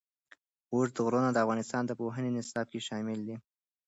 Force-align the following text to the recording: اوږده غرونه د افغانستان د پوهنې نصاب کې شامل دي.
اوږده 0.73 0.99
غرونه 1.05 1.29
د 1.33 1.37
افغانستان 1.45 1.83
د 1.85 1.91
پوهنې 1.99 2.29
نصاب 2.37 2.65
کې 2.71 2.85
شامل 2.87 3.19
دي. 3.27 3.35